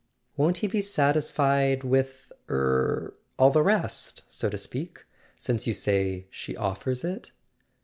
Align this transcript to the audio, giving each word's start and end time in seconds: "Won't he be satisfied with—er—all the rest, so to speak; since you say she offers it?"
"Won't 0.35 0.57
he 0.65 0.67
be 0.67 0.81
satisfied 0.81 1.83
with—er—all 1.83 3.51
the 3.51 3.61
rest, 3.61 4.23
so 4.29 4.49
to 4.49 4.57
speak; 4.57 5.05
since 5.37 5.67
you 5.67 5.75
say 5.75 6.25
she 6.31 6.57
offers 6.57 7.03
it?" 7.03 7.33